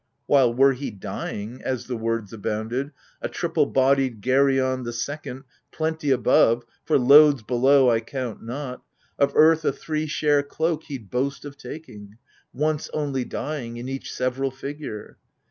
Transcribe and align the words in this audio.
While, 0.25 0.51
were 0.55 0.73
he 0.73 0.89
dying 0.89 1.61
(as 1.63 1.85
the 1.85 1.95
words 1.95 2.33
abounded) 2.33 2.91
A 3.21 3.29
triple 3.29 3.67
bodied 3.67 4.19
Geruon 4.23 4.83
the 4.83 4.93
Second, 4.93 5.43
Plenty 5.71 6.09
above— 6.09 6.65
for 6.85 6.97
loads 6.97 7.43
below 7.43 7.87
I 7.91 7.99
count 7.99 8.41
not— 8.41 8.81
Of 9.19 9.33
earth 9.35 9.63
a 9.63 9.71
three 9.71 10.07
share 10.07 10.41
cloak 10.41 10.85
he'd 10.85 11.11
boast 11.11 11.45
of 11.45 11.55
taking, 11.55 12.17
Once 12.51 12.89
only 12.95 13.25
dying 13.25 13.77
in 13.77 13.87
each 13.87 14.11
several 14.11 14.49
figure 14.49 15.19